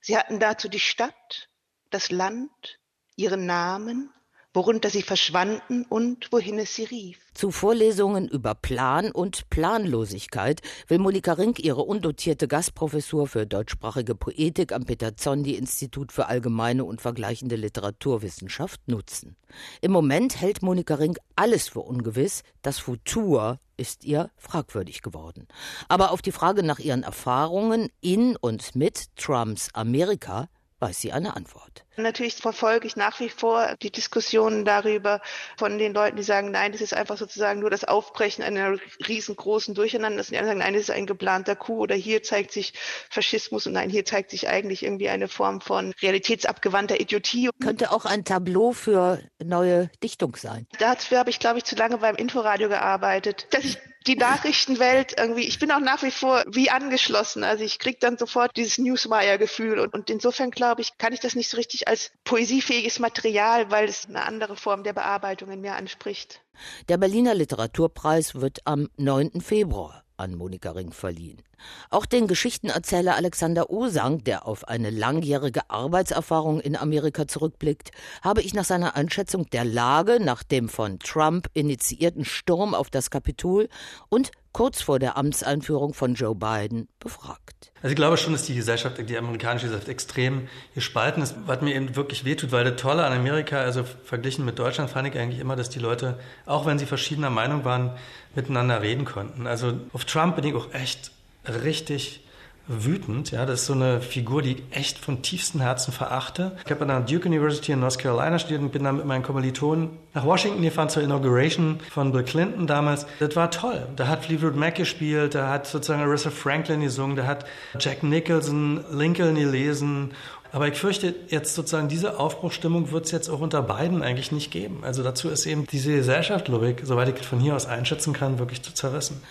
Sie 0.00 0.16
hatten 0.16 0.40
dazu 0.40 0.68
die 0.68 0.80
Stadt, 0.80 1.48
das 1.90 2.10
Land, 2.10 2.78
ihren 3.16 3.46
Namen, 3.46 4.12
worunter 4.58 4.90
sie 4.90 5.02
verschwanden 5.02 5.86
und 5.88 6.32
wohin 6.32 6.58
es 6.58 6.74
sie 6.74 6.82
rief. 6.82 7.18
Zu 7.32 7.52
Vorlesungen 7.52 8.26
über 8.26 8.56
Plan 8.56 9.12
und 9.12 9.48
Planlosigkeit 9.50 10.62
will 10.88 10.98
Monika 10.98 11.34
Rink 11.34 11.60
ihre 11.60 11.82
undotierte 11.82 12.48
Gastprofessur 12.48 13.28
für 13.28 13.46
deutschsprachige 13.46 14.16
Poetik 14.16 14.72
am 14.72 14.84
Peter 14.84 15.16
Zondi 15.16 15.54
Institut 15.54 16.10
für 16.10 16.26
allgemeine 16.26 16.84
und 16.84 17.00
vergleichende 17.00 17.54
Literaturwissenschaft 17.54 18.80
nutzen. 18.88 19.36
Im 19.80 19.92
Moment 19.92 20.40
hält 20.40 20.62
Monika 20.62 20.96
Rink 20.96 21.18
alles 21.36 21.68
für 21.68 21.80
ungewiss, 21.80 22.42
das 22.62 22.80
Futur 22.80 23.60
ist 23.76 24.04
ihr 24.04 24.32
fragwürdig 24.36 25.02
geworden. 25.02 25.46
Aber 25.88 26.10
auf 26.10 26.20
die 26.20 26.32
Frage 26.32 26.64
nach 26.64 26.80
ihren 26.80 27.04
Erfahrungen 27.04 27.90
in 28.00 28.34
und 28.34 28.74
mit 28.74 29.14
Trumps 29.14 29.68
Amerika 29.72 30.48
weiß 30.80 31.00
sie 31.00 31.12
eine 31.12 31.34
Antwort. 31.36 31.84
Natürlich 31.96 32.36
verfolge 32.36 32.86
ich 32.86 32.94
nach 32.94 33.18
wie 33.18 33.28
vor 33.28 33.74
die 33.82 33.90
Diskussionen 33.90 34.64
darüber 34.64 35.20
von 35.56 35.78
den 35.78 35.92
Leuten, 35.92 36.16
die 36.16 36.22
sagen, 36.22 36.52
nein, 36.52 36.70
das 36.70 36.80
ist 36.80 36.94
einfach 36.94 37.18
sozusagen 37.18 37.60
nur 37.60 37.70
das 37.70 37.84
Aufbrechen 37.84 38.44
einer 38.44 38.78
riesengroßen 39.06 39.74
Durcheinander. 39.74 40.22
Die 40.22 40.36
anderen 40.36 40.58
sagen, 40.58 40.60
nein, 40.60 40.74
das 40.74 40.82
ist 40.82 40.90
ein 40.90 41.06
geplanter 41.06 41.56
Coup 41.56 41.80
oder 41.80 41.96
hier 41.96 42.22
zeigt 42.22 42.52
sich 42.52 42.74
Faschismus 43.10 43.66
und 43.66 43.72
nein, 43.72 43.90
hier 43.90 44.04
zeigt 44.04 44.30
sich 44.30 44.48
eigentlich 44.48 44.84
irgendwie 44.84 45.08
eine 45.08 45.26
Form 45.26 45.60
von 45.60 45.92
realitätsabgewandter 46.00 47.00
Idiotie. 47.00 47.50
Könnte 47.60 47.90
auch 47.90 48.04
ein 48.04 48.24
Tableau 48.24 48.72
für 48.72 49.20
neue 49.42 49.90
Dichtung 50.02 50.36
sein. 50.36 50.66
Dafür 50.78 51.18
habe 51.18 51.30
ich, 51.30 51.40
glaube 51.40 51.58
ich, 51.58 51.64
zu 51.64 51.74
lange 51.74 51.98
beim 51.98 52.14
Inforadio 52.14 52.68
gearbeitet, 52.68 53.48
dass 53.50 53.64
ich 53.64 53.78
die 54.06 54.16
Nachrichtenwelt 54.16 55.14
irgendwie, 55.18 55.42
ich 55.42 55.58
bin 55.58 55.70
auch 55.70 55.80
nach 55.80 56.02
wie 56.02 56.10
vor 56.10 56.44
wie 56.46 56.70
angeschlossen. 56.70 57.44
Also 57.44 57.64
ich 57.64 57.78
kriege 57.78 57.98
dann 58.00 58.16
sofort 58.16 58.56
dieses 58.56 58.78
Newswire-Gefühl 58.78 59.78
und, 59.80 59.94
und 59.94 60.10
insofern 60.10 60.50
glaube 60.50 60.80
ich, 60.80 60.96
kann 60.98 61.12
ich 61.12 61.20
das 61.20 61.34
nicht 61.34 61.50
so 61.50 61.56
richtig 61.56 61.88
als 61.88 62.10
poesiefähiges 62.24 62.98
Material, 62.98 63.70
weil 63.70 63.88
es 63.88 64.06
eine 64.06 64.24
andere 64.24 64.56
Form 64.56 64.84
der 64.84 64.92
Bearbeitung 64.92 65.50
in 65.50 65.60
mir 65.60 65.74
anspricht. 65.74 66.40
Der 66.88 66.96
Berliner 66.96 67.34
Literaturpreis 67.34 68.34
wird 68.34 68.60
am 68.64 68.88
9. 68.96 69.40
Februar 69.40 70.04
an 70.16 70.34
Monika 70.34 70.72
Ring 70.72 70.92
verliehen. 70.92 71.42
Auch 71.90 72.06
den 72.06 72.26
Geschichtenerzähler 72.26 73.16
Alexander 73.16 73.70
Osang, 73.70 74.24
der 74.24 74.46
auf 74.46 74.66
eine 74.66 74.90
langjährige 74.90 75.68
Arbeitserfahrung 75.70 76.60
in 76.60 76.76
Amerika 76.76 77.28
zurückblickt, 77.28 77.90
habe 78.22 78.42
ich 78.42 78.54
nach 78.54 78.64
seiner 78.64 78.96
Einschätzung 78.96 79.48
der 79.50 79.64
Lage 79.64 80.18
nach 80.20 80.42
dem 80.42 80.68
von 80.68 80.98
Trump 80.98 81.48
initiierten 81.54 82.24
Sturm 82.24 82.74
auf 82.74 82.90
das 82.90 83.10
Kapitol 83.10 83.68
und 84.08 84.30
kurz 84.52 84.82
vor 84.82 84.98
der 84.98 85.16
Amtseinführung 85.16 85.94
von 85.94 86.14
Joe 86.14 86.34
Biden 86.34 86.88
befragt. 86.98 87.70
Also 87.80 87.90
ich 87.90 87.96
glaube 87.96 88.16
schon, 88.16 88.32
dass 88.32 88.44
die 88.44 88.56
Gesellschaft, 88.56 88.96
die 89.08 89.16
amerikanische 89.16 89.66
Gesellschaft 89.66 89.88
extrem 89.88 90.48
gespalten 90.74 91.22
ist, 91.22 91.36
was 91.46 91.60
mir 91.60 91.76
eben 91.76 91.94
wirklich 91.94 92.24
wehtut, 92.24 92.50
weil 92.50 92.64
das 92.64 92.80
Tolle 92.80 93.04
an 93.04 93.12
Amerika, 93.12 93.60
also 93.60 93.84
verglichen 94.04 94.44
mit 94.44 94.58
Deutschland, 94.58 94.90
fand 94.90 95.06
ich 95.06 95.16
eigentlich 95.16 95.38
immer, 95.38 95.54
dass 95.54 95.70
die 95.70 95.78
Leute, 95.78 96.18
auch 96.44 96.66
wenn 96.66 96.78
sie 96.78 96.86
verschiedener 96.86 97.30
Meinung 97.30 97.64
waren, 97.64 97.92
miteinander 98.34 98.82
reden 98.82 99.04
konnten. 99.04 99.46
Also 99.46 99.78
auf 99.92 100.04
Trump 100.04 100.34
bin 100.34 100.44
ich 100.44 100.54
auch 100.54 100.72
echt 100.74 101.12
richtig 101.48 102.22
wütend. 102.70 103.30
Ja, 103.30 103.46
das 103.46 103.60
ist 103.60 103.66
so 103.66 103.72
eine 103.72 104.02
Figur, 104.02 104.42
die 104.42 104.52
ich 104.52 104.62
echt 104.70 104.98
von 104.98 105.22
tiefstem 105.22 105.62
Herzen 105.62 105.90
verachte. 105.90 106.56
Ich 106.66 106.70
habe 106.70 106.82
an 106.82 106.88
der 106.88 107.00
Duke 107.00 107.26
University 107.26 107.72
in 107.72 107.80
North 107.80 107.98
Carolina 107.98 108.38
studiert 108.38 108.60
und 108.60 108.72
bin 108.72 108.84
dann 108.84 108.98
mit 108.98 109.06
meinen 109.06 109.22
Kommilitonen 109.22 109.90
nach 110.12 110.26
Washington 110.26 110.60
gefahren 110.60 110.90
zur 110.90 111.02
Inauguration 111.02 111.80
von 111.90 112.12
Bill 112.12 112.24
Clinton 112.24 112.66
damals. 112.66 113.06
Das 113.20 113.34
war 113.36 113.50
toll. 113.50 113.86
Da 113.96 114.06
hat 114.06 114.26
Fleetwood 114.26 114.54
Mac 114.54 114.74
gespielt, 114.74 115.34
da 115.34 115.48
hat 115.48 115.66
sozusagen 115.66 116.02
Arissa 116.02 116.28
Franklin 116.28 116.82
gesungen, 116.82 117.16
da 117.16 117.26
hat 117.26 117.46
Jack 117.78 118.02
Nicholson 118.02 118.84
Lincoln 118.92 119.36
gelesen 119.36 120.10
aber 120.50 120.68
ich 120.68 120.78
fürchte, 120.78 121.14
jetzt 121.28 121.54
sozusagen 121.54 121.88
diese 121.88 122.18
Aufbruchstimmung 122.18 122.90
wird 122.90 123.04
es 123.04 123.10
jetzt 123.10 123.28
auch 123.28 123.40
unter 123.40 123.62
beiden 123.62 124.02
eigentlich 124.02 124.32
nicht 124.32 124.50
geben. 124.50 124.78
Also 124.82 125.02
dazu 125.02 125.28
ist 125.28 125.44
eben 125.46 125.66
diese 125.66 125.94
Gesellschaft, 125.94 126.46
glaube 126.46 126.70
ich, 126.70 126.76
soweit 126.84 127.08
ich 127.08 127.26
von 127.26 127.38
hier 127.38 127.54
aus 127.54 127.66
einschätzen 127.66 128.14
kann, 128.14 128.38
wirklich 128.38 128.62
zu 128.62 128.72
zerrissen. 128.72 129.22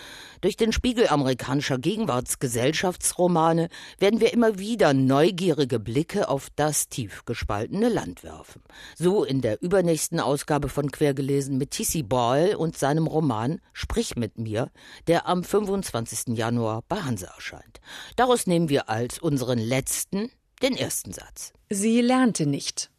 Durch 0.41 0.55
den 0.55 0.71
Spiegel 0.71 1.07
amerikanischer 1.07 1.79
Gegenwartsgesellschaftsromane 1.79 3.69
werden 3.97 4.19
wir 4.19 4.33
immer 4.33 4.59
wieder 4.59 4.93
neugierige 4.93 5.79
Blicke 5.79 6.29
auf 6.29 6.49
das 6.55 6.89
tief 6.89 7.25
gespaltene 7.25 7.89
Land 7.89 8.23
werfen. 8.23 8.61
So 8.95 9.23
in 9.23 9.41
der 9.41 9.61
übernächsten 9.61 10.19
Ausgabe 10.19 10.69
von 10.69 10.91
Quergelesen 10.91 11.57
mit 11.57 11.71
T.C. 11.71 12.03
Boyle 12.03 12.57
und 12.57 12.77
seinem 12.77 13.07
Roman 13.07 13.59
Sprich 13.73 14.15
mit 14.15 14.37
mir, 14.37 14.71
der 15.07 15.27
am 15.27 15.43
25. 15.43 16.37
Januar 16.37 16.83
bei 16.87 16.97
Hansa 16.97 17.27
erscheint. 17.27 17.79
Daraus 18.15 18.47
nehmen 18.47 18.69
wir 18.69 18.89
als 18.89 19.19
unseren 19.19 19.59
letzten 19.59 20.31
den 20.61 20.75
ersten 20.75 21.13
Satz. 21.13 21.53
Sie 21.69 22.01
lernte 22.01 22.45
nicht. 22.45 22.89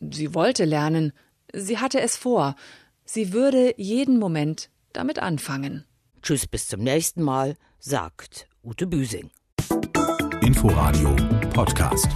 Sie 0.00 0.34
wollte 0.34 0.64
lernen. 0.64 1.12
Sie 1.52 1.78
hatte 1.78 2.00
es 2.00 2.16
vor. 2.16 2.56
Sie 3.04 3.32
würde 3.32 3.74
jeden 3.76 4.18
Moment 4.18 4.70
damit 4.92 5.18
anfangen. 5.18 5.84
Tschüss, 6.26 6.48
bis 6.48 6.66
zum 6.66 6.80
nächsten 6.80 7.22
Mal, 7.22 7.54
sagt 7.78 8.48
Ute 8.64 8.88
Büsing. 8.88 9.30
Inforadio 10.40 11.14
Podcast. 11.54 12.08